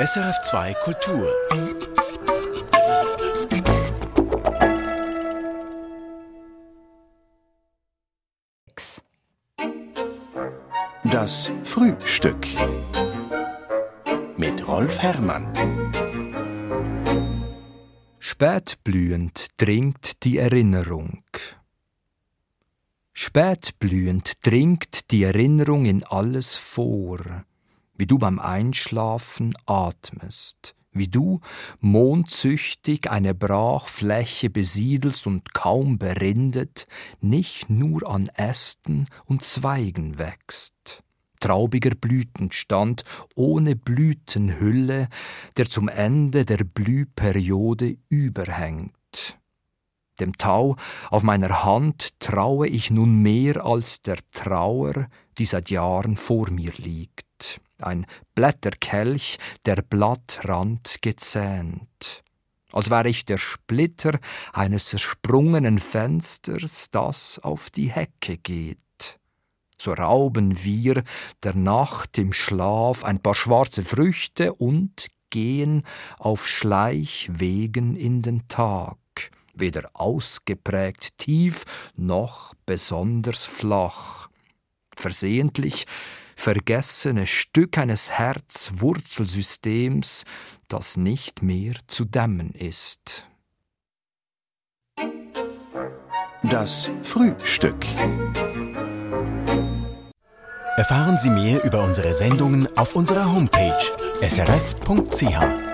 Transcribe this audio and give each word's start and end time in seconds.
SRF2 0.00 0.74
Kultur. 0.82 1.30
Das 11.04 11.52
Frühstück 11.62 12.46
mit 14.38 14.66
Rolf 14.66 14.98
Herrmann. 14.98 15.52
Spätblühend 18.18 19.48
dringt 19.58 20.24
die 20.24 20.38
Erinnerung. 20.38 21.22
Spätblühend 23.12 24.44
dringt 24.44 25.10
die 25.10 25.22
Erinnerung 25.24 25.84
in 25.84 26.02
alles 26.02 26.56
vor, 26.56 27.44
wie 27.94 28.06
du 28.06 28.18
beim 28.18 28.38
Einschlafen 28.38 29.54
atmest, 29.66 30.74
wie 30.92 31.08
du 31.08 31.40
mondsüchtig 31.80 33.10
eine 33.10 33.34
Brachfläche 33.34 34.50
besiedelst 34.50 35.26
und 35.26 35.54
kaum 35.54 35.98
berindet, 35.98 36.86
nicht 37.20 37.70
nur 37.70 38.08
an 38.08 38.28
Ästen 38.28 39.08
und 39.26 39.42
Zweigen 39.42 40.18
wächst. 40.18 41.02
Traubiger 41.40 41.96
Blütenstand 41.96 43.04
ohne 43.34 43.74
Blütenhülle, 43.74 45.08
der 45.56 45.66
zum 45.66 45.88
Ende 45.88 46.44
der 46.44 46.62
Blühperiode 46.62 47.96
überhängt. 48.08 49.38
Dem 50.20 50.38
Tau 50.38 50.76
auf 51.10 51.24
meiner 51.24 51.64
Hand 51.64 52.20
traue 52.20 52.68
ich 52.68 52.92
nun 52.92 53.22
mehr 53.22 53.64
als 53.64 54.02
der 54.02 54.18
Trauer, 54.30 55.08
die 55.38 55.46
seit 55.46 55.70
Jahren 55.70 56.16
vor 56.16 56.48
mir 56.50 56.72
liegt. 56.76 57.26
Ein 57.82 58.06
Blätterkelch, 58.34 59.38
der 59.66 59.76
Blattrand 59.76 60.98
gezähnt. 61.02 62.22
Als 62.72 62.90
wäre 62.90 63.08
ich 63.08 63.24
der 63.24 63.38
Splitter 63.38 64.18
eines 64.52 64.86
zersprungenen 64.86 65.78
Fensters, 65.78 66.88
das 66.90 67.38
auf 67.38 67.70
die 67.70 67.90
Hecke 67.90 68.38
geht. 68.38 68.78
So 69.78 69.92
rauben 69.92 70.64
wir 70.64 71.02
der 71.42 71.54
Nacht 71.54 72.16
im 72.16 72.32
Schlaf 72.32 73.04
ein 73.04 73.20
paar 73.20 73.34
schwarze 73.34 73.82
Früchte 73.82 74.54
und 74.54 75.08
gehen 75.30 75.82
auf 76.18 76.46
Schleichwegen 76.46 77.96
in 77.96 78.22
den 78.22 78.46
Tag 78.48 78.96
weder 79.54 79.90
ausgeprägt 79.94 81.18
tief 81.18 81.64
noch 81.96 82.54
besonders 82.66 83.44
flach. 83.44 84.28
Versehentlich 84.96 85.86
vergessene 86.36 87.26
Stück 87.26 87.78
eines 87.78 88.10
Herzwurzelsystems, 88.10 90.24
das 90.68 90.96
nicht 90.96 91.42
mehr 91.42 91.74
zu 91.86 92.04
dämmen 92.04 92.52
ist. 92.52 93.26
Das 96.42 96.90
Frühstück. 97.02 97.86
Erfahren 100.76 101.16
Sie 101.18 101.30
mehr 101.30 101.64
über 101.64 101.84
unsere 101.84 102.12
Sendungen 102.14 102.66
auf 102.76 102.96
unserer 102.96 103.32
Homepage 103.32 103.78
srf.ch. 104.22 105.71